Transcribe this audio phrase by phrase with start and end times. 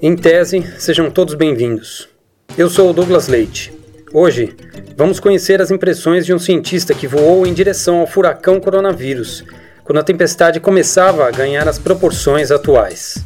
[0.00, 2.08] Em tese, sejam todos bem-vindos.
[2.56, 3.72] Eu sou o Douglas Leite.
[4.12, 4.54] Hoje,
[4.96, 9.44] vamos conhecer as impressões de um cientista que voou em direção ao furacão coronavírus,
[9.82, 13.24] quando a tempestade começava a ganhar as proporções atuais.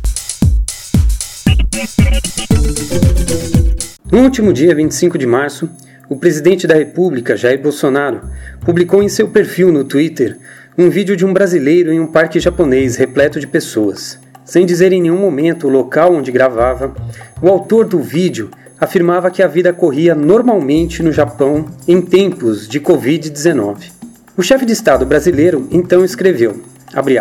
[4.11, 5.69] No último dia 25 de março,
[6.09, 8.23] o presidente da República, Jair Bolsonaro,
[8.65, 10.39] publicou em seu perfil no Twitter
[10.79, 14.19] um vídeo de um brasileiro em um parque japonês repleto de pessoas.
[14.45, 16.95] Sem dizer em nenhum momento o local onde gravava,
[17.41, 18.51] o autor do vídeo
[18.81, 23.93] afirmava que a vida corria normalmente no Japão em tempos de Covid-19.
[24.37, 26.61] O chefe de Estado brasileiro então escreveu,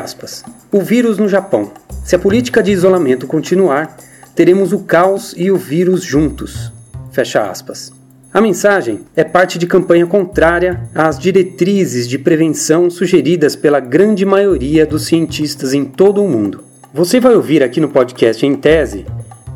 [0.01, 1.71] aspas, o vírus no Japão.
[2.03, 3.95] Se a política de isolamento continuar,
[4.33, 6.71] teremos o caos e o vírus juntos.
[7.11, 7.91] Fecha aspas.
[8.33, 14.85] A mensagem é parte de campanha contrária às diretrizes de prevenção sugeridas pela grande maioria
[14.85, 16.70] dos cientistas em todo o mundo.
[16.93, 19.05] Você vai ouvir aqui no podcast em tese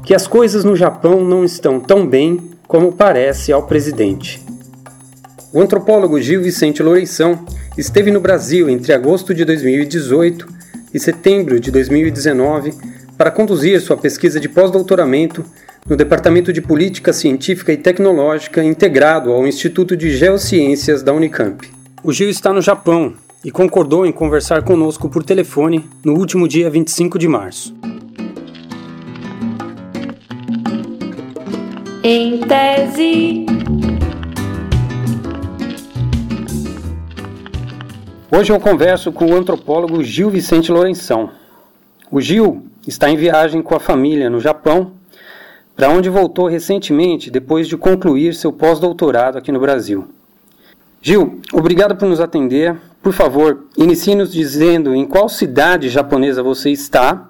[0.06, 4.42] que as coisas no Japão não estão tão bem como parece ao presidente.
[5.52, 7.46] O antropólogo Gil Vicente Loureição
[7.78, 10.48] esteve no Brasil entre agosto de 2018
[10.94, 12.74] e setembro de 2019
[13.18, 15.44] para conduzir sua pesquisa de pós-doutoramento
[15.86, 21.70] no Departamento de Política Científica e Tecnológica integrado ao Instituto de Geociências da Unicamp.
[22.02, 23.14] O Gil está no Japão
[23.46, 27.76] e concordou em conversar conosco por telefone no último dia 25 de março.
[32.04, 33.46] Em tese.
[38.32, 41.30] Hoje eu converso com o antropólogo Gil Vicente Lourenção.
[42.10, 44.94] O Gil está em viagem com a família no Japão,
[45.76, 50.08] para onde voltou recentemente depois de concluir seu pós-doutorado aqui no Brasil.
[51.00, 52.76] Gil, obrigado por nos atender.
[53.06, 57.30] Por favor, inicie-nos dizendo em qual cidade japonesa você está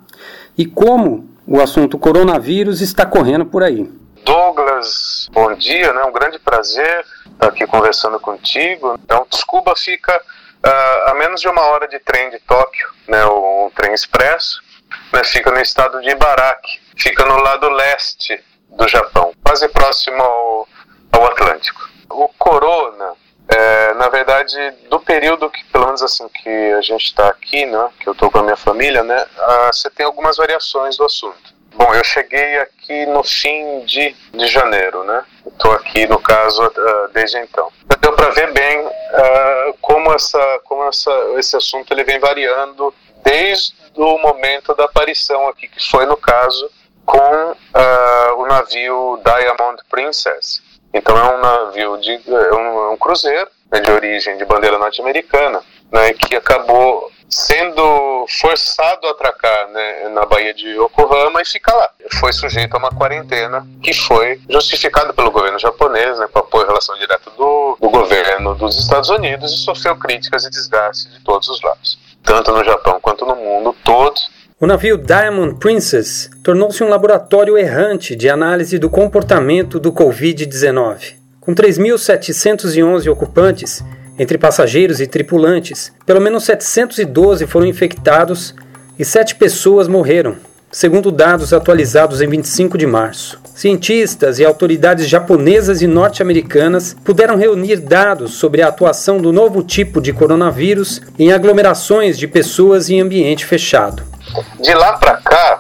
[0.58, 3.84] e como o assunto coronavírus está correndo por aí.
[4.24, 6.06] Douglas, bom dia, né?
[6.06, 8.98] Um grande prazer estar aqui conversando contigo.
[9.04, 13.26] Então, Tsukuba fica uh, a menos de uma hora de trem de Tóquio, né?
[13.26, 14.64] O, trem expresso,
[15.12, 15.26] né?
[15.26, 18.42] Fica no estado de Ibaraki, fica no lado leste
[18.78, 20.68] do Japão, quase próximo ao,
[21.12, 21.90] ao Atlântico.
[22.10, 24.58] O corona é, na verdade,
[24.90, 28.32] do período que, pelo menos assim, que a gente está aqui, né, que eu estou
[28.32, 31.56] com a minha família, né, ah, você tem algumas variações do assunto.
[31.76, 35.26] Bom, eu cheguei aqui no fim de, de janeiro, né?
[35.46, 37.70] Estou aqui, no caso, uh, desde então.
[38.00, 43.76] Deu para ver bem uh, como, essa, como essa, esse assunto ele vem variando desde
[43.94, 46.72] o momento da aparição aqui, que foi, no caso,
[47.06, 50.62] com uh, o navio Diamond Princess,
[50.96, 54.78] então é um navio de é um, é um cruzeiro né, de origem de bandeira
[54.78, 55.62] norte-americana,
[55.92, 61.90] né, que acabou sendo forçado a atracar né, na Baía de Yokohama e ficar lá.
[62.20, 66.68] Foi sujeito a uma quarentena que foi justificada pelo governo japonês, né, com apoio e
[66.68, 71.50] relação direta do, do governo dos Estados Unidos e sofreu críticas e desgaste de todos
[71.50, 74.16] os lados, tanto no Japão quanto no mundo todo.
[74.58, 81.16] O navio Diamond Princess tornou-se um laboratório errante de análise do comportamento do Covid-19.
[81.42, 83.84] Com 3.711 ocupantes,
[84.18, 88.56] entre passageiros e tripulantes, pelo menos 712 foram infectados
[88.98, 90.38] e 7 pessoas morreram,
[90.72, 93.38] segundo dados atualizados em 25 de março.
[93.54, 100.00] Cientistas e autoridades japonesas e norte-americanas puderam reunir dados sobre a atuação do novo tipo
[100.00, 104.15] de coronavírus em aglomerações de pessoas em ambiente fechado.
[104.60, 105.60] De lá para cá,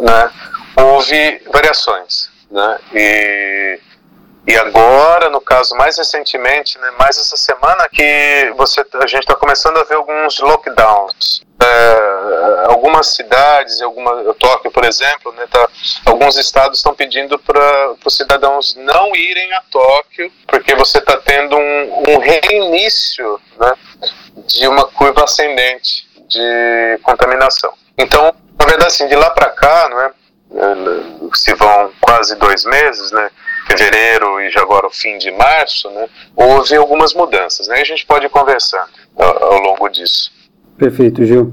[0.00, 0.30] né,
[0.76, 3.80] houve variações, né, e,
[4.46, 9.34] e agora, no caso mais recentemente, né, mais essa semana que você, a gente está
[9.34, 11.42] começando a ver alguns lockdowns.
[11.60, 15.68] É, algumas cidades, alguma, Tóquio, por exemplo, né, tá,
[16.06, 21.56] alguns estados estão pedindo para os cidadãos não irem a Tóquio, porque você está tendo
[21.56, 23.72] um, um reinício né,
[24.46, 27.72] de uma curva ascendente de contaminação.
[27.96, 30.10] Então, na verdade, assim, de lá para cá, não é,
[31.34, 33.30] se vão quase dois meses, né?
[33.66, 36.06] Fevereiro e já agora o fim de março, né?
[36.34, 37.78] Houve algumas mudanças, né?
[37.78, 40.32] E a gente pode ir conversando ao, ao longo disso.
[40.76, 41.52] Perfeito, Gil.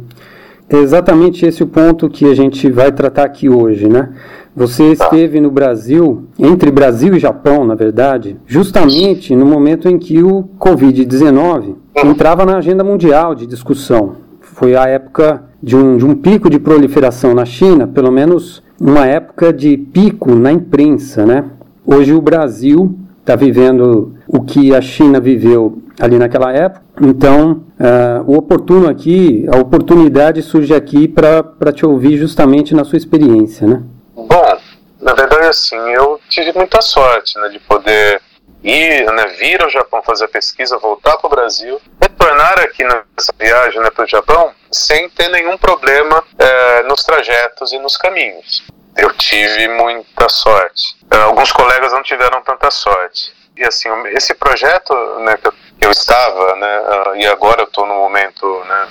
[0.69, 4.15] É exatamente esse o ponto que a gente vai tratar aqui hoje, né?
[4.55, 5.05] Você tá.
[5.05, 10.43] esteve no Brasil, entre Brasil e Japão, na verdade, justamente no momento em que o
[10.57, 11.77] Covid-19 uhum.
[12.05, 14.24] entrava na agenda mundial de discussão
[14.55, 19.05] foi a época de um, de um pico de proliferação na China, pelo menos uma
[19.05, 21.43] época de pico na imprensa, né?
[21.85, 26.83] Hoje o Brasil está vivendo o que a China viveu ali naquela época.
[27.01, 32.97] Então, uh, o oportuno aqui, a oportunidade surge aqui para te ouvir justamente na sua
[32.97, 33.83] experiência, né?
[34.15, 34.57] Bom,
[35.01, 38.21] na verdade, assim, eu tive muita sorte, né, de poder
[38.63, 41.77] ir, né, vir ao Japão fazer a pesquisa, voltar para o Brasil,
[42.25, 47.71] retornar aqui nessa viagem né, para o Japão sem ter nenhum problema é, nos trajetos
[47.71, 48.63] e nos caminhos.
[48.97, 50.95] Eu tive muita sorte.
[51.11, 53.33] É, alguns colegas não tiveram tanta sorte.
[53.55, 55.49] E assim, esse projeto né, que,
[55.85, 58.87] eu, estava, né, uh, e agora eu estou no momento né,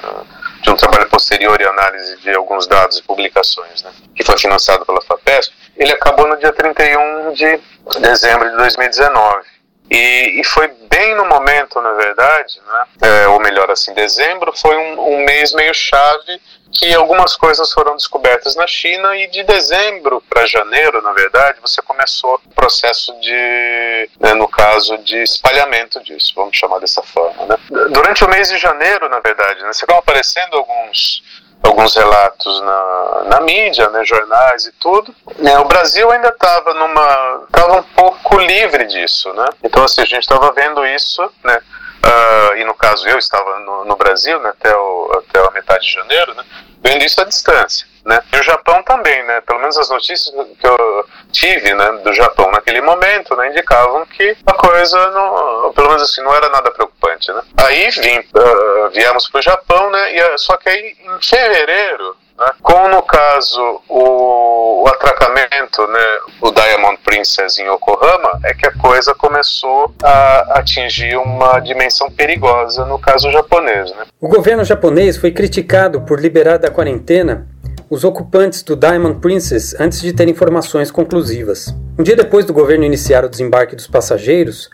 [0.62, 4.86] de um trabalho posterior e análise de alguns dados e publicações, né, que foi financiado
[4.86, 7.60] pela FAPESP, ele acabou no dia 31 de
[8.00, 9.53] dezembro de 2019.
[9.90, 12.84] E, e, foi bem no momento, na verdade, né?
[13.02, 16.40] É, ou melhor assim, dezembro foi um, um, mês meio chave
[16.72, 21.80] que algumas coisas foram descobertas na China e de dezembro para janeiro, na verdade, você
[21.82, 27.46] começou o processo de, né, no caso, de espalhamento disso, vamos chamar dessa forma.
[27.46, 27.56] Né?
[27.90, 31.22] Durante o mês de janeiro, na verdade, né, estavam aparecendo alguns
[31.64, 35.14] alguns relatos na, na mídia, né, jornais e tudo.
[35.44, 39.46] É, o Brasil ainda estava numa, estava um pouco livre disso, né?
[39.62, 41.60] Então assim a gente estava vendo isso, né?
[42.04, 45.86] Uh, e no caso eu estava no, no Brasil, né, até, o, até a metade
[45.86, 46.44] de janeiro, né,
[46.82, 47.86] vendo isso à distância.
[48.04, 48.20] Né?
[48.34, 49.40] E o Japão também, né?
[49.40, 50.30] Pelo menos as notícias
[50.60, 55.88] que eu tive, né, do Japão naquele momento, né, indicavam que a coisa, não, pelo
[55.88, 57.40] menos assim, não era nada preocupante, né?
[57.56, 60.14] Aí vim, uh, viemos para o Japão, né?
[60.14, 62.46] E, só que aí em fevereiro né?
[62.62, 68.72] Com, no caso, o, o, atracamento, né, o Diamond Princess em Yokohama, é que a
[68.72, 73.90] coisa começou a atingir uma dimensão perigosa no caso japonês.
[73.92, 74.04] Né?
[74.20, 77.46] O governo japonês foi criticado por liberar da quarentena
[77.88, 81.74] os ocupantes do Diamond Princess antes de ter informações conclusivas.
[81.98, 84.70] Um dia depois do governo iniciar o desembarque dos passageiros,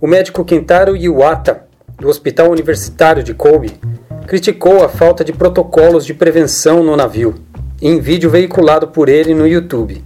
[0.00, 1.64] o médico Kentaro Iwata,
[1.98, 3.78] do Hospital Universitário de Kobe,
[4.26, 7.34] criticou a falta de protocolos de prevenção no navio,
[7.80, 10.02] em vídeo veiculado por ele no YouTube.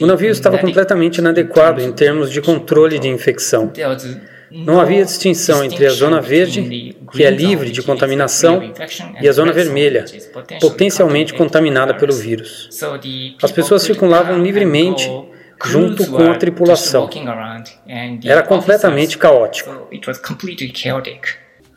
[0.00, 3.72] O navio estava completamente inadequado em termos de controle de infecção.
[4.50, 8.72] Não havia distinção entre a zona verde, que é livre de contaminação,
[9.20, 10.04] e a zona vermelha,
[10.60, 12.68] potencialmente contaminada pelo vírus.
[13.42, 15.10] As pessoas circulavam livremente
[15.64, 17.08] junto com a tripulação.
[18.24, 19.88] Era completamente caótico.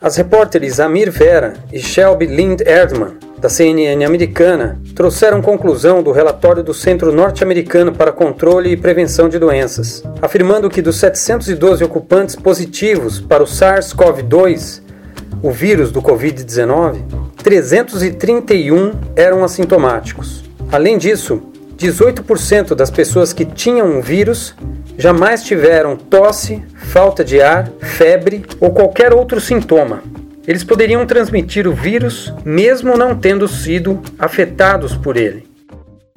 [0.00, 6.62] As repórteres Amir Vera e Shelby Lind Erdman, da CNN americana, trouxeram conclusão do relatório
[6.62, 13.18] do Centro Norte-Americano para Controle e Prevenção de Doenças, afirmando que dos 712 ocupantes positivos
[13.18, 14.82] para o SARS-CoV-2,
[15.42, 17.02] o vírus do Covid-19,
[17.42, 20.44] 331 eram assintomáticos.
[20.70, 21.42] Além disso,
[21.78, 24.52] 18% das pessoas que tinham o vírus
[24.98, 26.60] jamais tiveram tosse,
[26.92, 30.02] falta de ar, febre ou qualquer outro sintoma.
[30.44, 35.48] Eles poderiam transmitir o vírus mesmo não tendo sido afetados por ele.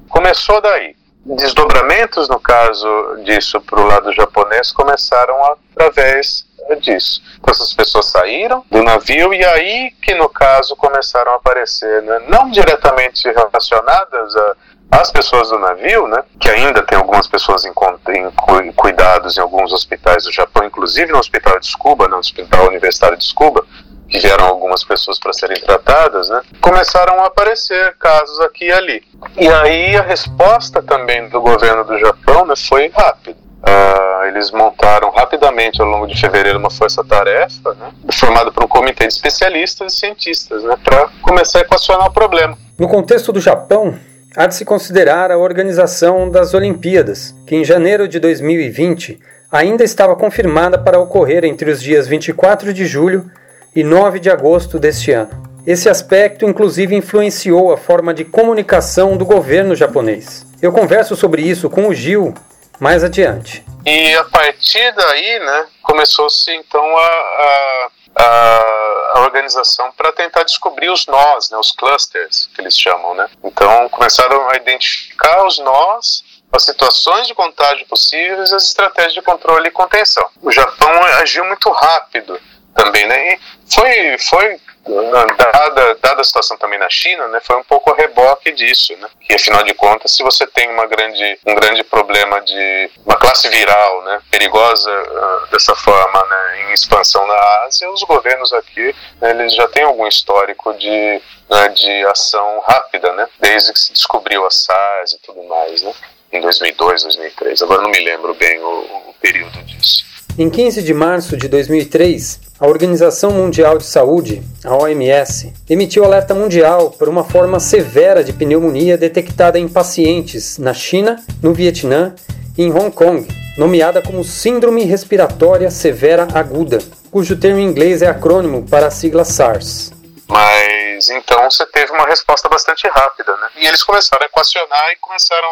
[0.08, 0.96] Começou daí.
[1.24, 5.36] Desdobramentos, no caso disso, para o lado japonês, começaram
[5.72, 6.44] através
[6.80, 7.22] disso.
[7.38, 12.24] Então, essas pessoas saíram do navio e aí que, no caso, começaram a aparecer, né?
[12.28, 14.56] não diretamente relacionadas a
[14.92, 19.72] as pessoas do navio, né, que ainda tem algumas pessoas em, em, cuidados em alguns
[19.72, 23.64] hospitais do Japão, inclusive no hospital de Tsukuba, no hospital universitário de Tsukuba,
[24.06, 29.02] que vieram algumas pessoas para serem tratadas, né, começaram a aparecer casos aqui e ali.
[29.38, 33.40] E aí a resposta também do governo do Japão né, foi rápida.
[33.62, 39.06] Uh, eles montaram rapidamente ao longo de fevereiro uma força-tarefa, né, formada por um comitê
[39.06, 42.58] de especialistas e cientistas, né, para começar a equacionar o problema.
[42.78, 43.98] No contexto do Japão,
[44.34, 49.20] Há de se considerar a organização das Olimpíadas, que em janeiro de 2020
[49.50, 53.30] ainda estava confirmada para ocorrer entre os dias 24 de julho
[53.76, 55.52] e 9 de agosto deste ano.
[55.66, 60.46] Esse aspecto, inclusive, influenciou a forma de comunicação do governo japonês.
[60.62, 62.32] Eu converso sobre isso com o Gil
[62.80, 63.62] mais adiante.
[63.84, 68.81] E a partir daí, né, começou-se então a, a a,
[69.12, 73.28] a organização para tentar descobrir os nós, né, os clusters que eles chamam, né?
[73.44, 79.22] Então começaram a identificar os nós, as situações de contágio possíveis, e as estratégias de
[79.22, 80.26] controle e contenção.
[80.40, 80.90] O Japão
[81.20, 82.40] agiu muito rápido
[82.74, 83.34] também, né?
[83.34, 83.40] E
[83.70, 88.52] foi foi dada, dada a situação também na China, né, foi um pouco a reboque
[88.52, 92.90] disso, né, que afinal de contas, se você tem uma grande, um grande problema de
[93.04, 98.52] uma classe viral, né, perigosa uh, dessa forma, né, em expansão na Ásia, os governos
[98.52, 103.78] aqui, né, eles já têm algum histórico de, né, de ação rápida, né, desde que
[103.78, 105.94] se descobriu a SARS e tudo mais, né,
[106.32, 107.62] em 2002, 2003.
[107.62, 108.68] Agora não me lembro bem o,
[109.08, 110.11] o período disso.
[110.38, 116.32] Em 15 de março de 2003, a Organização Mundial de Saúde, a OMS, emitiu alerta
[116.32, 122.14] mundial por uma forma severa de pneumonia detectada em pacientes na China, no Vietnã
[122.56, 126.78] e em Hong Kong, nomeada como Síndrome Respiratória Severa Aguda,
[127.10, 129.92] cujo termo em inglês é acrônimo para a sigla SARS.
[130.26, 133.48] Mas então você teve uma resposta bastante rápida, né?
[133.56, 135.48] E eles começaram a equacionar e começaram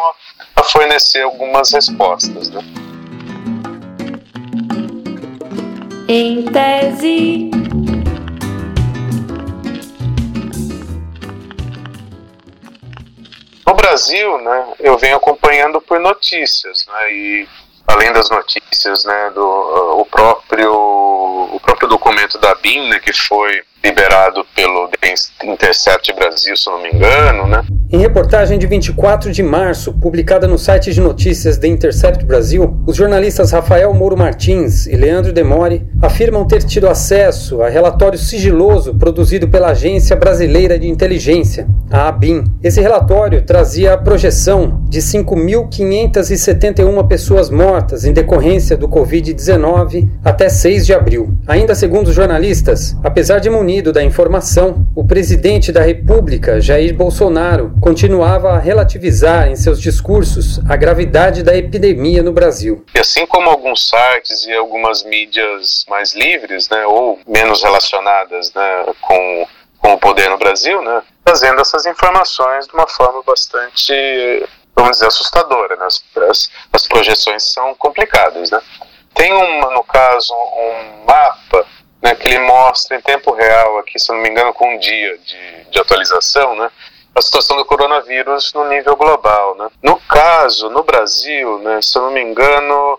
[0.57, 2.90] a, fornecer algumas respostas, né?
[6.13, 7.49] Em tese.
[13.65, 17.49] No Brasil, né, eu venho acompanhando por notícias, né, e
[17.87, 20.73] além das notícias, né, do uh, o próprio
[21.53, 24.91] o próprio documento da BIM, né, que foi liberado pelo
[25.43, 27.65] Intercept Brasil, se não me engano, né?
[27.93, 32.95] Em reportagem de 24 de março, publicada no site de notícias The Intercept Brasil, os
[32.95, 39.49] jornalistas Rafael Mouro Martins e Leandro Demore afirmam ter tido acesso a relatório sigiloso produzido
[39.49, 42.45] pela Agência Brasileira de Inteligência, a ABIN.
[42.63, 50.87] Esse relatório trazia a projeção de 5.571 pessoas mortas em decorrência do Covid-19 até 6
[50.87, 51.37] de abril.
[51.45, 57.73] Ainda segundo os jornalistas, apesar de munido da informação, o presidente da República, Jair Bolsonaro,
[57.81, 62.85] continuava a relativizar em seus discursos a gravidade da epidemia no Brasil.
[62.93, 68.87] E assim como alguns sites e algumas mídias mais livres, né, ou menos relacionadas né,
[69.01, 69.47] com,
[69.79, 73.95] com o poder no Brasil, né, trazendo essas informações de uma forma bastante,
[74.75, 75.77] vamos dizer, assustadora.
[75.77, 75.87] Né?
[75.87, 78.51] As, as projeções são complicadas.
[78.51, 78.61] Né?
[79.15, 81.65] Tem, uma, no caso, um mapa
[82.03, 85.19] né, que ele mostra em tempo real, aqui, se não me engano, com um dia
[85.19, 86.71] de, de atualização, né,
[87.15, 89.55] a situação do coronavírus no nível global.
[89.57, 89.69] Né?
[89.83, 92.99] No caso, no Brasil, né, se não me engano, uh,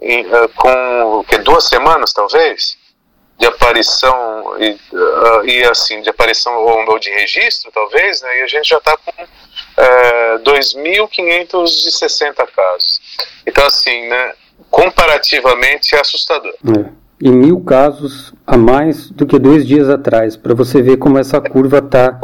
[0.00, 2.76] eh, com que, duas semanas, talvez,
[3.38, 8.40] de aparição e, uh, e assim, de aparição ou, ou, de registro, talvez, né?
[8.40, 9.12] E a gente já está com
[9.80, 13.00] é, 2.560 casos.
[13.46, 14.32] Então, assim, né?
[14.70, 16.52] comparativamente é assustador.
[16.52, 16.84] É.
[17.20, 21.40] E mil casos a mais do que dois dias atrás, para você ver como essa
[21.40, 22.18] curva está.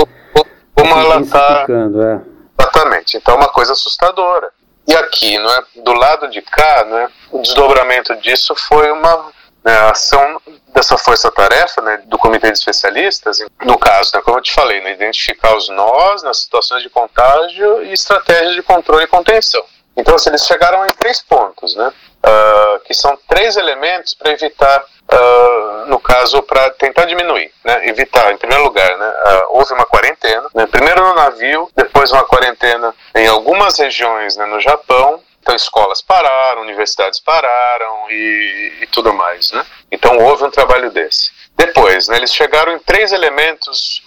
[0.74, 1.66] Como ela está.
[1.68, 2.62] É.
[2.62, 3.16] Exatamente.
[3.16, 4.50] Então é uma coisa assustadora.
[4.88, 9.32] E aqui, não é, do lado de cá, né, o desdobramento disso foi uma
[9.66, 10.40] né, ação
[10.72, 14.92] dessa força-tarefa né, do comitê de especialistas, no caso, né, como eu te falei, né,
[14.92, 19.64] identificar os nós nas situações de contágio e estratégias de controle e contenção.
[19.96, 21.88] Então, assim, eles chegaram em três pontos, né?
[21.88, 27.88] Uh, que são três elementos para evitar, uh, no caso, para tentar diminuir, né?
[27.88, 29.08] Evitar, em primeiro lugar, né?
[29.08, 30.66] Uh, houve uma quarentena, né?
[30.66, 36.62] primeiro no navio, depois uma quarentena em algumas regiões né, no Japão, então escolas pararam,
[36.62, 39.64] universidades pararam e, e, tudo mais, né?
[39.92, 41.30] Então houve um trabalho desse.
[41.56, 44.02] Depois, né, eles chegaram em três elementos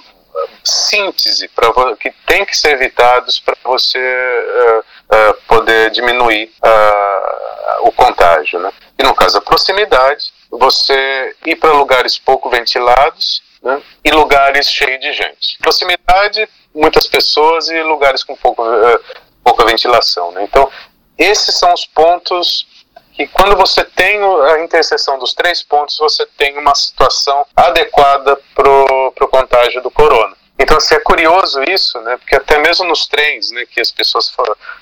[0.62, 7.92] síntese para que tem que ser evitados para você uh, uh, poder diminuir uh, o
[7.94, 8.72] contágio, né?
[8.98, 13.82] E no caso da proximidade, você ir para lugares pouco ventilados né?
[14.04, 15.58] e lugares cheios de gente.
[15.60, 18.64] Proximidade, muitas pessoas e lugares com pouco,
[19.42, 20.44] pouca ventilação, né?
[20.44, 20.70] Então
[21.20, 22.66] esses são os pontos
[23.14, 28.70] que quando você tem a interseção dos três pontos, você tem uma situação adequada para
[28.70, 30.40] o contágio do corona.
[30.58, 32.18] Então, assim, é curioso isso, né?
[32.18, 34.32] Porque até mesmo nos trens, né, que as pessoas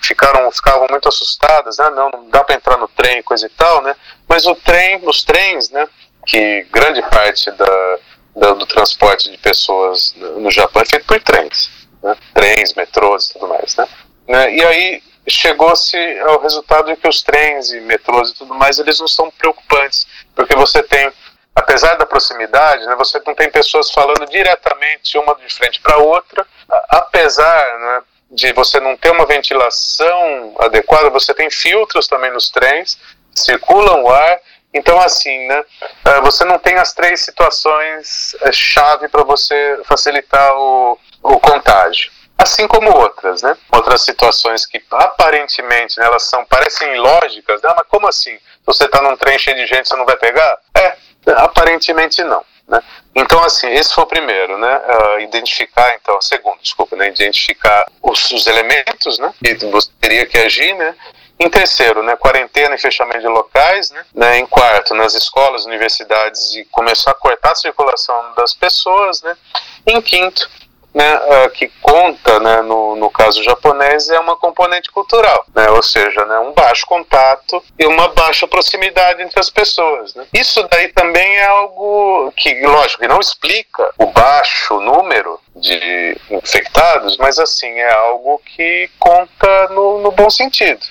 [0.02, 1.90] ficaram, ficavam muito assustadas, né?
[1.92, 3.96] Não, não dá para entrar no trem, coisa e tal, né?
[4.28, 5.88] Mas o trem, os trens, né?
[6.26, 8.00] Que grande parte da,
[8.36, 11.70] da do transporte de pessoas no Japão é feito por trens,
[12.04, 12.16] né?
[12.34, 13.88] Trens, metrôs tudo mais, né?
[14.28, 14.56] né?
[14.56, 19.00] E aí chegou-se ao resultado de que os trens e metrôs e tudo mais, eles
[19.00, 21.12] não são preocupantes, porque você tem,
[21.56, 26.46] apesar da proximidade, né, você não tem pessoas falando diretamente uma de frente para outra,
[26.90, 32.98] apesar né, de você não ter uma ventilação adequada, você tem filtros também nos trens,
[33.36, 34.40] circulam o ar.
[34.74, 35.64] Então, assim, né,
[36.06, 42.12] é, você não tem as três situações é, chave para você facilitar o, o contágio
[42.38, 43.58] assim como outras, né?
[43.72, 47.74] Outras situações que aparentemente né, elas são parecem ilógicas, né?
[47.76, 48.38] Mas como assim?
[48.66, 50.60] Você está num trem cheio de gente, você não vai pegar?
[50.76, 50.98] É,
[51.36, 52.44] aparentemente não.
[52.68, 52.82] Né?
[53.16, 54.78] Então, assim, esse foi o primeiro, né?
[54.78, 57.08] Uh, identificar, então, segundo, desculpa, né?
[57.08, 59.34] Identificar os, os elementos, né?
[59.44, 60.94] Que você teria que agir, né?
[61.40, 63.92] Em terceiro, né, quarentena e fechamento de locais.
[63.92, 69.22] Né, né, em quarto, nas escolas, universidades, e começar a cortar a circulação das pessoas.
[69.22, 69.38] Né,
[69.86, 70.50] em quinto,
[70.98, 75.84] né, uh, que conta, né, no, no caso japonês, é uma componente cultural, né, ou
[75.84, 80.16] seja, né, um baixo contato e uma baixa proximidade entre as pessoas.
[80.16, 80.26] Né.
[80.34, 87.38] Isso daí também é algo que, lógico, não explica o baixo número de infectados, mas
[87.38, 90.84] assim, é algo que conta no, no bom sentido.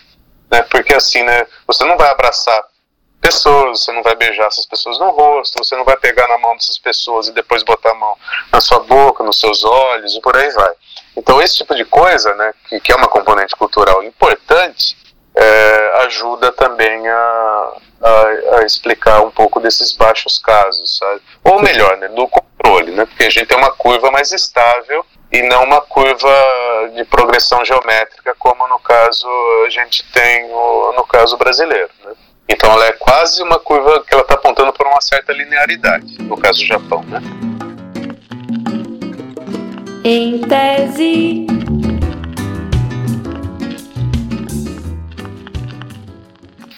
[0.48, 2.64] Né, porque assim, né, você não vai abraçar
[3.26, 6.54] pessoas, você não vai beijar essas pessoas no rosto, você não vai pegar na mão
[6.54, 8.16] dessas pessoas e depois botar a mão
[8.52, 10.73] na sua boca, nos seus olhos e por aí vai.
[11.16, 14.97] Então esse tipo de coisa, né, que, que é uma componente cultural importante,
[15.35, 21.21] é, ajuda também a, a, a, explicar um pouco desses baixos casos, sabe?
[21.42, 25.42] Ou melhor, né, do controle, né, porque a gente tem uma curva mais estável e
[25.42, 26.33] não uma curva
[26.95, 29.28] de progressão geométrica como no caso
[29.66, 32.12] a gente tem no, no caso brasileiro, né?
[32.48, 36.36] Então ela é quase uma curva que ela está apontando para uma certa linearidade, no
[36.36, 37.20] caso do Japão, né?
[40.04, 41.46] Em tese.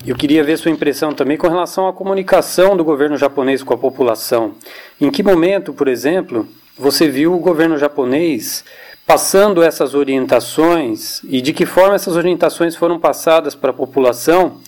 [0.06, 3.78] Eu queria ver sua impressão também com relação à comunicação do governo japonês com a
[3.78, 4.54] população.
[4.98, 6.48] Em que momento, por exemplo,
[6.78, 8.64] você viu o governo japonês
[9.06, 14.60] passando essas orientações e de que forma essas orientações foram passadas para a população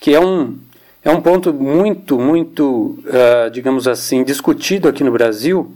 [0.00, 0.58] que é um,
[1.04, 5.74] é um ponto muito, muito, uh, digamos assim, discutido aqui no Brasil,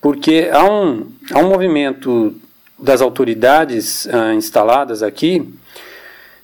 [0.00, 2.34] porque há um, há um movimento
[2.78, 5.52] das autoridades uh, instaladas aqui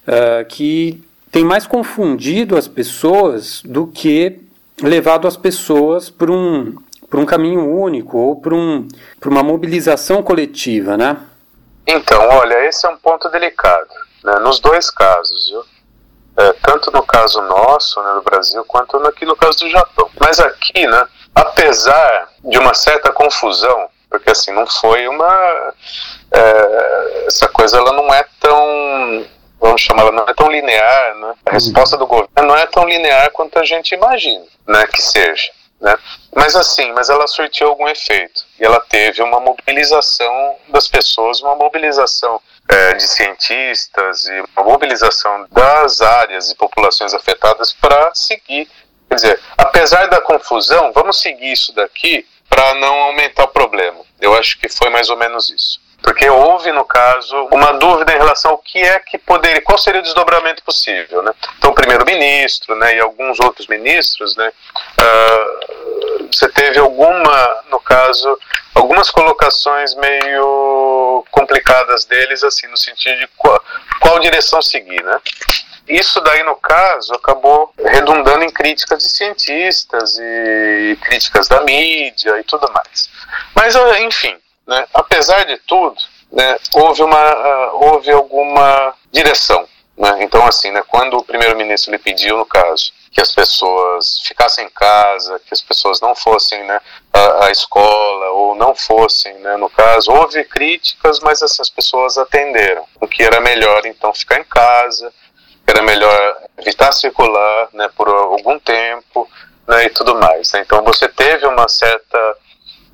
[0.07, 1.03] uh, que
[1.33, 4.39] tem mais confundido as pessoas do que
[4.83, 6.77] levado as pessoas para um,
[7.11, 8.87] por um caminho único ou para um,
[9.25, 11.17] uma mobilização coletiva, né?
[11.87, 13.89] Então, olha, esse é um ponto delicado,
[14.23, 14.39] né?
[14.41, 15.63] nos dois casos, viu?
[16.37, 20.11] É, tanto no caso nosso, né, no Brasil, quanto aqui no caso do Japão.
[20.21, 25.75] Mas aqui, né, apesar de uma certa confusão, porque assim, não foi uma.
[26.33, 29.27] É, essa coisa ela não é tão.
[29.59, 31.35] Vamos chamar ela, não é tão linear, né?
[31.47, 35.51] A resposta do governo não é tão linear quanto a gente imagina, né, que seja.
[35.81, 35.95] Né?
[36.35, 41.55] Mas assim, mas ela surtiu algum efeito e ela teve uma mobilização das pessoas, uma
[41.55, 48.69] mobilização é, de cientistas e uma mobilização das áreas e populações afetadas para seguir.
[49.09, 54.01] Quer dizer, apesar da confusão, vamos seguir isso daqui para não aumentar o problema.
[54.21, 55.81] Eu acho que foi mais ou menos isso.
[56.03, 60.01] Porque houve, no caso, uma dúvida em relação ao que é que poderia, qual seria
[60.01, 61.33] o desdobramento possível, né?
[61.59, 64.53] Então, o primeiro-ministro, né, e alguns outros ministros, né,
[65.01, 68.39] uh, você teve alguma, no caso,
[68.77, 73.63] algumas colocações meio complicadas deles, assim, no sentido de qual,
[74.01, 75.19] qual direção seguir, né?
[75.89, 82.45] Isso daí, no caso, acabou redundando em críticas de cientistas e críticas da mídia e
[82.45, 83.09] tudo mais.
[83.55, 84.37] Mas, enfim,
[84.67, 85.97] né, apesar de tudo,
[86.33, 89.67] né, houve, uma, uh, houve alguma direção.
[89.97, 90.19] Né?
[90.21, 94.71] Então, assim, né, quando o primeiro-ministro lhe pediu, no caso, que as pessoas ficassem em
[94.71, 96.81] casa, que as pessoas não fossem né,
[97.13, 102.85] à, à escola ou não fossem, né, no caso, houve críticas, mas essas pessoas atenderam.
[103.01, 105.11] O que era melhor, então, ficar em casa,
[105.67, 109.29] era melhor evitar circular né, por algum tempo
[109.67, 110.53] né, e tudo mais.
[110.53, 110.61] Né?
[110.61, 112.37] Então, você teve uma certa,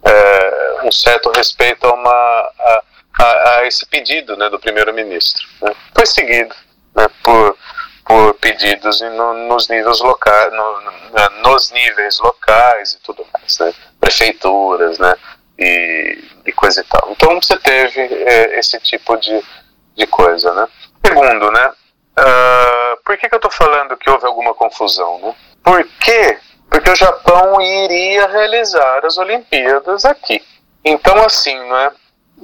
[0.04, 2.82] é, um certo respeito a, uma, a,
[3.18, 5.44] a, a esse pedido né, do primeiro-ministro.
[5.60, 5.74] Né?
[5.94, 6.54] Foi seguido
[6.94, 7.56] né, por
[8.04, 13.72] por pedidos no, nos níveis locais, no, nos níveis locais e tudo mais, né?
[14.00, 15.14] prefeituras, né?
[15.58, 17.10] E, e coisa e tal.
[17.12, 19.42] Então você teve é, esse tipo de,
[19.96, 20.68] de coisa, né?
[21.06, 21.72] Segundo, né?
[22.18, 25.34] Uh, por que, que eu estou falando que houve alguma confusão, né?
[25.62, 26.38] Por quê?
[26.68, 30.42] Porque o Japão iria realizar as Olimpíadas aqui.
[30.84, 31.92] Então, assim, né?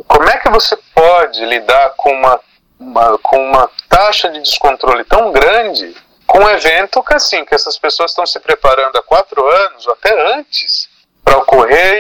[0.07, 2.41] Como é que você pode lidar com uma
[2.79, 5.95] uma, com uma taxa de descontrole tão grande
[6.27, 9.93] com um evento que assim que essas pessoas estão se preparando há quatro anos ou
[9.95, 10.89] até antes
[11.25, 11.95] para ocorrer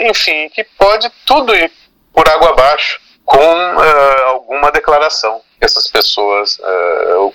[0.00, 1.70] e enfim que pode tudo ir
[2.12, 7.32] por água abaixo com uh, alguma declaração que essas pessoas, uh,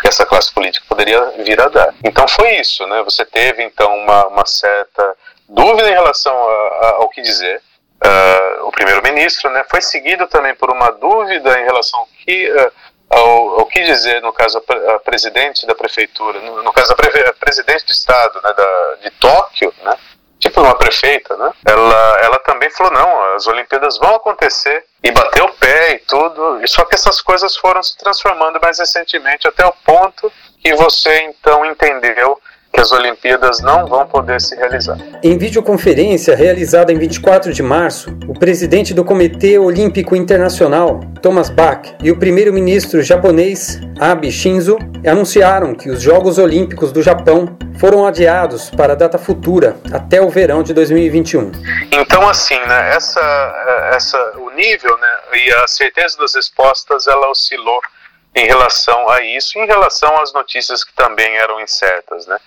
[0.00, 1.94] que essa classe política poderia vir a dar.
[2.02, 3.02] Então foi isso, né?
[3.04, 5.16] Você teve então uma, uma certa
[5.48, 7.62] dúvida em relação a, a, ao que dizer.
[8.04, 9.64] Uh, o primeiro-ministro, né?
[9.70, 12.52] Foi seguido também por uma dúvida em relação ao que
[13.14, 14.62] ao, ao, que dizer, no caso,
[14.94, 18.94] a presidente da prefeitura, no, no caso, a, pre, a, presidente do estado né, da,
[19.02, 19.96] de Tóquio, né,
[20.38, 25.44] tipo uma prefeita, né, ela, ela também falou, não, as Olimpíadas vão acontecer, e bateu
[25.44, 29.64] o pé e tudo, e só que essas coisas foram se transformando mais recentemente, até
[29.64, 32.40] o ponto que você, então, entendeu
[32.74, 34.98] que as Olimpíadas não vão poder se realizar.
[35.22, 41.94] Em videoconferência realizada em 24 de março, o presidente do Comitê Olímpico Internacional, Thomas Bach,
[42.02, 48.70] e o primeiro-ministro japonês, Abe Shinzo, anunciaram que os Jogos Olímpicos do Japão foram adiados
[48.70, 51.52] para a data futura, até o verão de 2021.
[51.92, 57.80] Então, assim, né, essa, essa, o nível né, e a certeza das respostas, ela oscilou
[58.34, 62.38] em relação a isso, em relação às notícias que também eram incertas, né?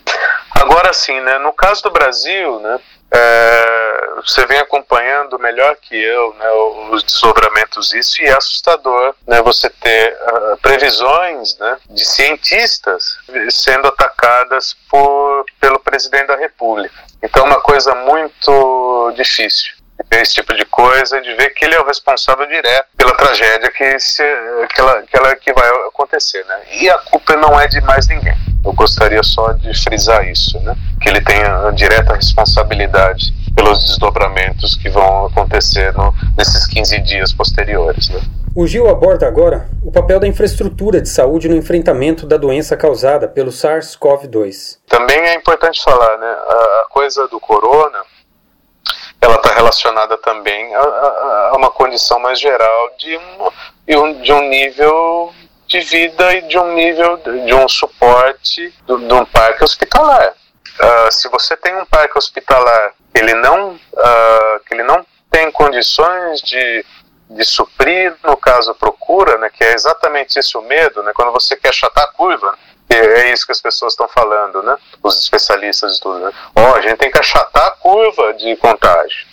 [0.59, 6.33] Agora sim, né, no caso do Brasil, né, é, você vem acompanhando melhor que eu
[6.33, 6.49] né,
[6.91, 13.17] os desdobramentos disso e é assustador né, você ter uh, previsões né, de cientistas
[13.49, 16.95] sendo atacadas por, pelo presidente da República.
[17.23, 19.77] Então uma coisa muito difícil
[20.11, 23.99] esse tipo de coisa, de ver que ele é o responsável direto pela tragédia que,
[23.99, 24.23] se,
[24.65, 26.55] que, ela, que, vai acontecer, né?
[26.79, 28.35] E a culpa não é de mais ninguém.
[28.65, 30.75] Eu gostaria só de frisar isso, né?
[31.01, 37.33] Que ele tem a direta responsabilidade pelos desdobramentos que vão acontecer no, nesses 15 dias
[37.33, 38.21] posteriores, né?
[38.55, 43.27] O Gil aborda agora o papel da infraestrutura de saúde no enfrentamento da doença causada
[43.27, 44.79] pelo SARS-CoV-2.
[44.87, 46.27] Também é importante falar, né?
[46.27, 47.99] A coisa do corona,
[49.21, 54.41] ela está relacionada também a, a, a, uma condição mais geral de um, de um
[54.41, 55.33] nível
[55.67, 60.33] de vida e de um nível de um suporte de, um parque hospitalar.
[60.79, 66.41] Uh, se você tem um parque hospitalar ele não uh, que ele não tem condições
[66.41, 66.85] de,
[67.29, 71.55] de suprir no caso procura, né, que é exatamente esse o medo, né, quando você
[71.55, 72.57] quer achatar a curva,
[72.89, 74.77] é isso que as pessoas estão falando, né?
[75.03, 76.31] Os especialistas e tudo, né?
[76.55, 79.27] Ó, oh, a gente tem que achatar a curva de contágio,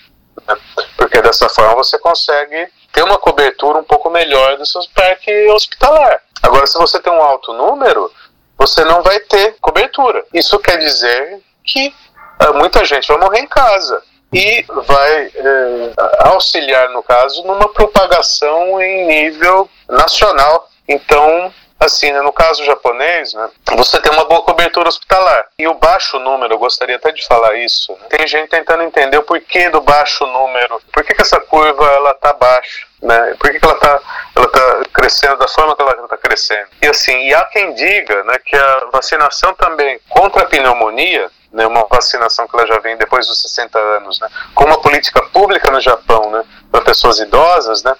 [0.46, 0.56] né?
[0.96, 6.20] porque dessa forma você consegue ter uma cobertura um pouco melhor do seu parque hospitalar.
[6.42, 8.10] Agora, se você tem um alto número,
[8.56, 10.24] você não vai ter cobertura.
[10.32, 11.94] Isso quer dizer que
[12.42, 18.80] uh, muita gente vai morrer em casa e vai uh, auxiliar, no caso, numa propagação
[18.80, 20.68] em nível nacional.
[20.88, 21.52] Então,
[21.84, 25.46] assim, né, no caso japonês, né, você tem uma boa cobertura hospitalar.
[25.58, 29.18] E o baixo número, eu gostaria até de falar isso, né, tem gente tentando entender
[29.18, 33.50] o porquê do baixo número, por que, que essa curva ela tá baixa, né, por
[33.50, 34.00] que, que ela está
[34.36, 36.68] ela tá crescendo da forma que ela está crescendo.
[36.82, 41.66] E assim, e há quem diga né, que a vacinação também contra a pneumonia, né,
[41.66, 45.70] uma vacinação que ela já vem depois dos 60 anos, né, com uma política pública
[45.70, 47.94] no Japão, né, para pessoas idosas, né,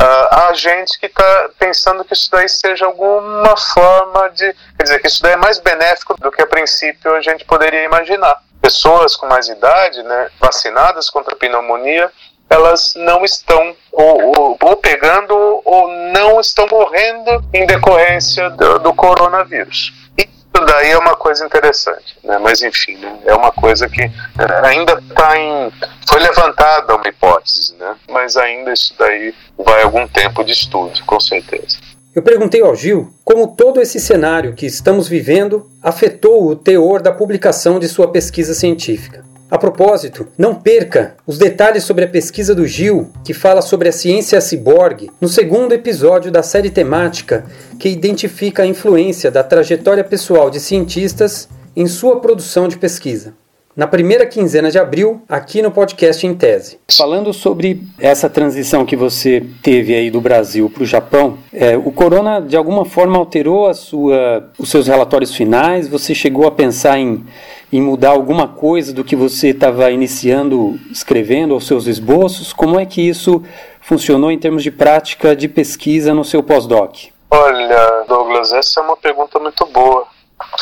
[0.00, 4.54] Uh, há gente que está pensando que isso daí seja alguma forma de.
[4.76, 7.82] Quer dizer, que isso daí é mais benéfico do que a princípio a gente poderia
[7.82, 8.40] imaginar.
[8.62, 12.12] Pessoas com mais idade, né, vacinadas contra pneumonia,
[12.48, 14.47] elas não estão ou, ou
[16.40, 19.92] estão morrendo em decorrência do, do coronavírus.
[20.16, 22.38] Isso daí é uma coisa interessante, né?
[22.38, 23.18] mas enfim, né?
[23.26, 24.10] é uma coisa que é,
[24.66, 25.72] ainda está em.
[26.08, 27.94] Foi levantada uma hipótese, né?
[28.10, 31.78] mas ainda isso daí vai algum tempo de estudo, com certeza.
[32.14, 37.12] Eu perguntei ao Gil como todo esse cenário que estamos vivendo afetou o teor da
[37.12, 39.24] publicação de sua pesquisa científica.
[39.50, 43.92] A propósito, não perca os detalhes sobre a pesquisa do Gil, que fala sobre a
[43.92, 47.46] ciência ciborgue, no segundo episódio da série temática
[47.78, 53.32] que identifica a influência da trajetória pessoal de cientistas em sua produção de pesquisa.
[53.74, 56.78] Na primeira quinzena de abril, aqui no podcast em tese.
[56.90, 61.92] Falando sobre essa transição que você teve aí do Brasil para o Japão, é, o
[61.92, 65.86] corona de alguma forma alterou sua, os seus relatórios finais?
[65.86, 67.24] Você chegou a pensar em
[67.72, 72.52] em mudar alguma coisa do que você estava iniciando escrevendo, os seus esboços?
[72.52, 73.42] Como é que isso
[73.80, 76.96] funcionou em termos de prática de pesquisa no seu pós-doc?
[77.30, 80.06] Olha, Douglas, essa é uma pergunta muito boa.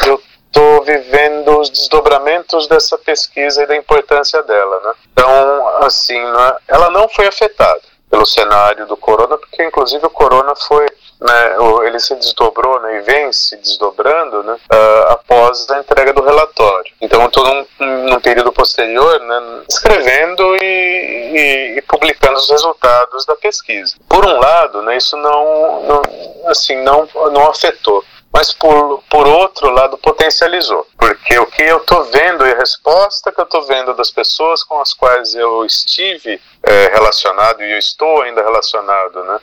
[0.05, 4.92] Eu estou vivendo os desdobramentos dessa pesquisa e da importância dela, né?
[5.12, 10.55] Então, assim, né, ela não foi afetada pelo cenário do corona, porque inclusive o corona
[10.57, 10.87] foi
[11.20, 16.22] né, ele se desdobrou né, e vem se desdobrando né, uh, após a entrega do
[16.22, 16.92] relatório.
[17.00, 17.66] Então, estou num,
[18.11, 23.96] num, período posterior né, escrevendo e, e, e, publicando os resultados da pesquisa.
[24.09, 26.02] Por um lado, né, isso não, não,
[26.46, 28.05] assim, não, não afetou
[28.37, 33.33] mas por, por outro lado potencializou, porque o que eu estou vendo e a resposta
[33.33, 37.79] que eu estou vendo das pessoas com as quais eu estive é, relacionado e eu
[37.79, 39.40] estou ainda relacionado, né,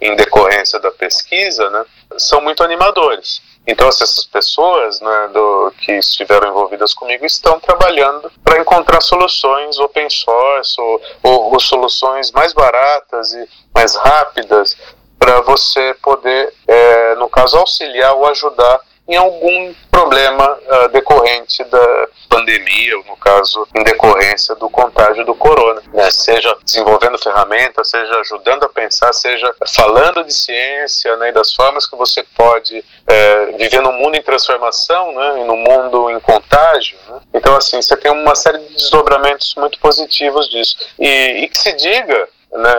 [0.00, 1.84] em decorrência da pesquisa, né,
[2.18, 3.40] são muito animadores.
[3.66, 10.08] Então, essas pessoas né, do, que estiveram envolvidas comigo estão trabalhando para encontrar soluções open
[10.08, 14.76] source ou, ou, ou, soluções mais baratas e mais rápidas
[15.18, 22.08] para você poder, é, no caso, auxiliar ou ajudar em algum problema uh, decorrente da
[22.28, 25.80] pandemia, ou no caso, em decorrência do contágio do corona.
[25.92, 26.10] Né?
[26.10, 31.88] Seja desenvolvendo ferramentas, seja ajudando a pensar, seja falando de ciência né, e das formas
[31.88, 36.98] que você pode é, viver num mundo em transformação, né, e num mundo em contágio.
[37.08, 37.20] Né?
[37.34, 40.76] Então, assim, você tem uma série de desdobramentos muito positivos disso.
[40.98, 42.74] E, e que se diga né?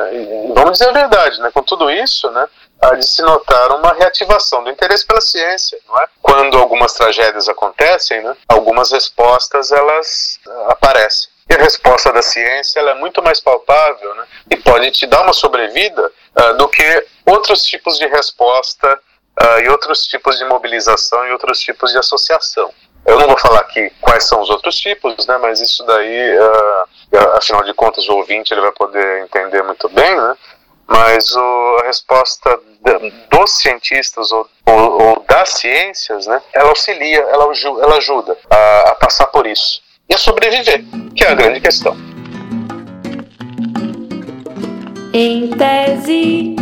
[0.56, 1.52] Vamos dizer a verdade, né?
[1.54, 2.48] com tudo isso, né,
[2.82, 5.78] há de se notar uma reativação do interesse pela ciência.
[5.88, 6.08] Não é?
[6.22, 11.30] Quando algumas tragédias acontecem, né, algumas respostas elas aparecem.
[11.50, 15.22] E a resposta da ciência ela é muito mais palpável né, e pode te dar
[15.22, 19.00] uma sobrevida uh, do que outros tipos de resposta
[19.42, 22.70] uh, e outros tipos de mobilização e outros tipos de associação.
[23.06, 27.38] Eu não vou falar aqui quais são os outros tipos, né, mas isso daí, uh,
[27.38, 30.38] afinal de contas, o ouvinte ele vai poder entender muito bem, né?
[30.88, 32.60] Mas o, a resposta
[33.30, 38.96] dos cientistas ou, ou, ou, das ciências, né, ela auxilia, ela, ela ajuda a, a
[38.96, 41.96] passar por isso e a sobreviver, que é a grande questão.
[45.14, 46.56] Em tese.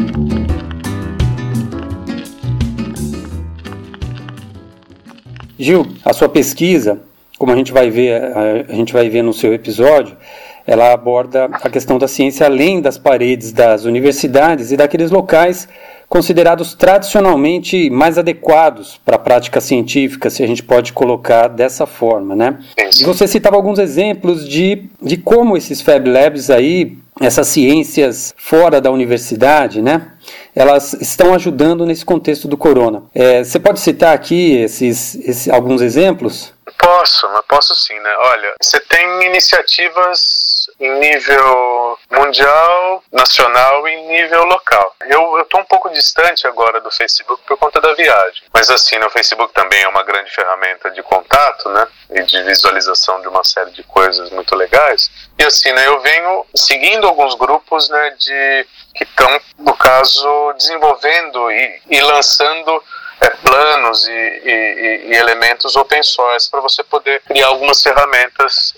[5.58, 7.00] Gil, a sua pesquisa,
[7.38, 8.22] como a gente vai ver,
[8.68, 10.18] a gente vai ver no seu episódio,
[10.67, 15.67] ela aborda a questão da ciência além das paredes das universidades e daqueles locais
[16.08, 22.36] considerados tradicionalmente mais adequados para a prática científica, se a gente pode colocar dessa forma,
[22.36, 22.60] né?
[22.99, 28.80] E você citava alguns exemplos de, de como esses Fab Labs aí, essas ciências fora
[28.80, 30.10] da universidade, né?
[30.56, 33.04] Elas estão ajudando nesse contexto do corona.
[33.13, 36.55] É, você pode citar aqui esses, esses alguns exemplos?
[36.78, 38.16] Posso, posso sim, né?
[38.18, 40.46] Olha, você tem iniciativas
[40.80, 44.96] em nível mundial, nacional e nível local.
[45.08, 49.10] Eu estou um pouco distante agora do Facebook por conta da viagem, mas assim, no
[49.10, 51.88] Facebook também é uma grande ferramenta de contato, né?
[52.12, 55.10] E de visualização de uma série de coisas muito legais.
[55.38, 55.88] E assim, né?
[55.88, 58.16] Eu venho seguindo alguns grupos, né?
[58.20, 62.82] De que estão, no caso, desenvolvendo e, e lançando
[63.26, 68.76] é, planos e, e, e, elementos open source para você poder criar algumas ferramentas,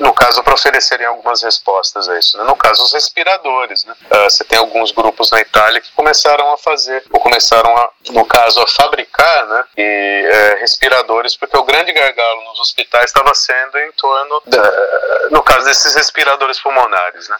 [0.00, 2.36] no caso, para oferecerem algumas respostas a isso.
[2.38, 2.44] Né?
[2.44, 3.84] No caso, os respiradores.
[3.84, 3.94] Né?
[4.10, 8.24] Uh, você tem alguns grupos na Itália que começaram a fazer, ou começaram, a, no
[8.24, 9.64] caso, a fabricar né?
[9.76, 15.42] e, é, respiradores, porque o grande gargalo nos hospitais estava sendo em torno, da, no
[15.42, 17.28] caso desses respiradores pulmonares.
[17.28, 17.36] Né?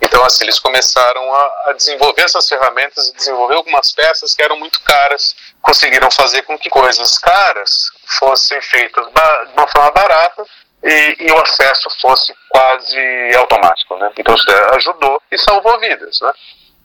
[0.00, 4.56] Então, assim, eles começaram a, a, desenvolver essas ferramentas e desenvolver algumas peças que eram
[4.56, 5.34] muito caras.
[5.68, 10.42] Conseguiram fazer com que coisas caras fossem feitas de uma forma barata
[10.82, 12.98] e, e, o acesso fosse quase
[13.36, 14.10] automático, né?
[14.16, 16.32] Então, isso ajudou e salvou vidas, né?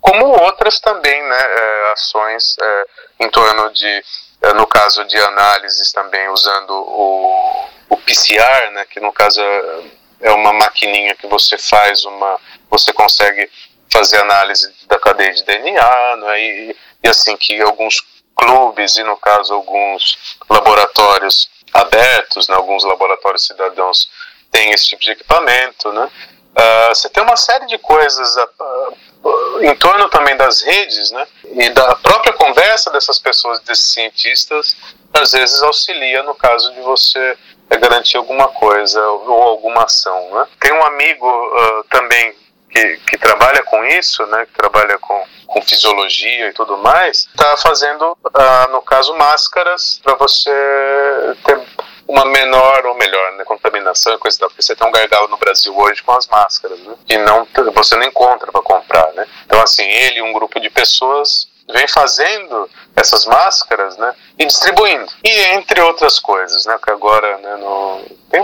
[0.02, 1.38] Como outras também, né?
[1.40, 2.86] É, ações é,
[3.22, 4.04] em torno de,
[4.42, 8.86] é, no caso de análises também usando o, o PCR, né?
[8.90, 9.84] Que no caso é,
[10.24, 12.38] é uma maquininha que você faz uma
[12.70, 13.50] você consegue
[13.90, 18.02] fazer análise da cadeia de DNA, né, e, e assim que alguns
[18.36, 24.10] clubes e no caso alguns laboratórios abertos, né, alguns laboratórios cidadãos
[24.52, 26.10] têm esse tipo de equipamento, né?
[26.54, 31.28] Uh, você tem uma série de coisas uh, uh, em torno também das redes, né?
[31.46, 34.78] E da própria conversa dessas pessoas, desses cientistas,
[35.12, 37.38] às vezes auxilia no caso de você
[37.82, 40.48] garantir alguma coisa ou alguma ação, né?
[40.60, 42.36] Tem um amigo também
[42.74, 47.56] que, que trabalha com isso, né, que trabalha com, com fisiologia e tudo mais, está
[47.58, 50.52] fazendo, ah, no caso, máscaras para você
[51.46, 51.62] ter
[52.08, 55.38] uma menor ou melhor né, contaminação e coisa tal, porque você tem um gargalo no
[55.38, 59.26] Brasil hoje com as máscaras, né, e não, você não encontra para comprar, né.
[59.46, 65.12] Então, assim, ele e um grupo de pessoas vem fazendo essas máscaras, né, e distribuindo.
[65.24, 68.02] E entre outras coisas, né, que agora, né, no,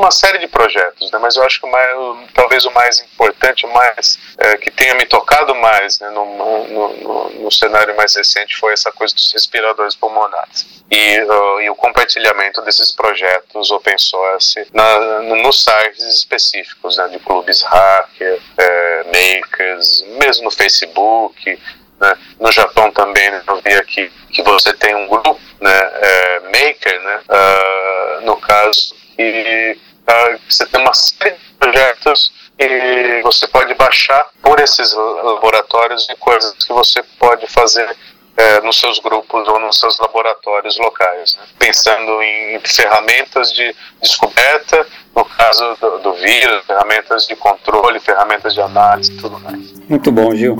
[0.10, 1.96] uma série de projetos, né, mas eu acho que o mais,
[2.34, 6.68] talvez o mais importante, o mais é, que tenha me tocado mais, né, no, no,
[6.68, 11.76] no, no, cenário mais recente foi essa coisa dos respiradores pulmonares e, uh, e o
[11.76, 20.04] compartilhamento desses projetos open source na, nos sites específicos, né, de clubes hacker, é, makers,
[20.20, 21.60] mesmo no Facebook,
[22.00, 22.18] né?
[22.40, 27.02] No Japão também né, eu vi aqui que você tem um grupo, né, é, maker,
[27.02, 29.78] né, uh, no caso, e
[30.10, 36.16] uh, você tem uma série de projetos e você pode baixar por esses laboratórios e
[36.18, 37.96] coisas que você pode fazer
[38.36, 41.44] é, nos seus grupos ou nos seus laboratórios locais, né?
[41.58, 48.62] pensando em ferramentas de descoberta, no caso do, do vírus, ferramentas de controle, ferramentas de
[48.62, 49.74] análise e tudo mais.
[49.90, 50.58] Muito bom, Gil.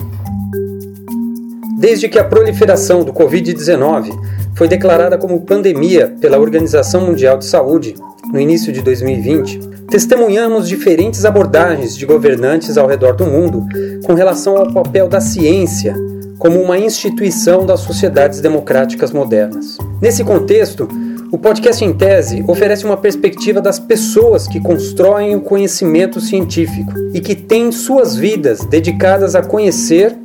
[1.78, 4.12] Desde que a proliferação do Covid-19
[4.58, 7.96] foi declarada como pandemia pela Organização Mundial de Saúde
[8.32, 13.68] no início de 2020, testemunhamos diferentes abordagens de governantes ao redor do mundo
[14.06, 15.96] com relação ao papel da ciência
[16.38, 19.78] como uma instituição das sociedades democráticas modernas.
[20.02, 20.88] Nesse contexto,
[21.32, 27.20] o podcast em tese oferece uma perspectiva das pessoas que constroem o conhecimento científico e
[27.20, 30.16] que têm suas vidas dedicadas a conhecer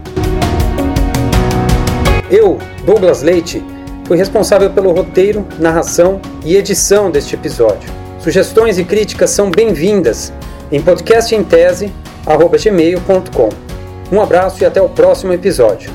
[2.31, 3.61] Eu, Douglas Leite,
[4.05, 7.91] fui responsável pelo roteiro, narração e edição deste episódio.
[8.19, 10.31] Sugestões e críticas são bem-vindas
[10.71, 13.49] em podcastintese.gmail.com.
[14.13, 15.91] Um abraço e até o próximo episódio.